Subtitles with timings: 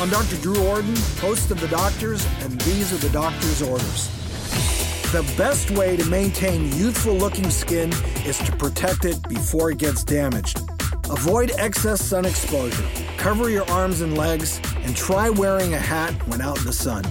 [0.00, 0.36] I'm Dr.
[0.36, 4.06] Drew Ordon, host of The Doctors, and these are the doctor's orders.
[5.10, 7.92] The best way to maintain youthful looking skin
[8.24, 10.60] is to protect it before it gets damaged.
[11.10, 16.40] Avoid excess sun exposure, cover your arms and legs, and try wearing a hat when
[16.40, 17.04] out in the sun.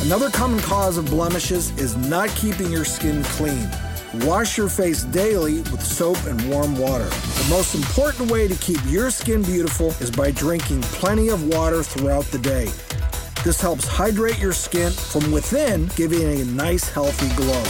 [0.00, 3.68] Another common cause of blemishes is not keeping your skin clean.
[4.14, 7.04] Wash your face daily with soap and warm water.
[7.06, 11.82] The most important way to keep your skin beautiful is by drinking plenty of water
[11.82, 12.68] throughout the day.
[13.42, 17.62] This helps hydrate your skin from within, giving it a nice, healthy glow.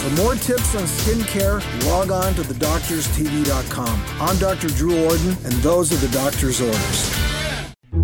[0.00, 4.02] For more tips on skincare, log on to thedoctorstv.com.
[4.20, 4.68] I'm Dr.
[4.68, 7.18] Drew Ordon, and those are the doctor's orders.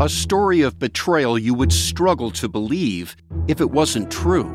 [0.00, 3.16] A story of betrayal you would struggle to believe
[3.48, 4.54] if it wasn't true.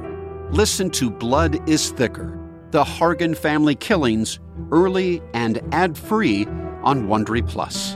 [0.51, 2.42] Listen to Blood is Thicker
[2.73, 4.39] The Hargan Family Killings
[4.71, 6.47] early and ad free
[6.81, 7.95] on Wondery Plus.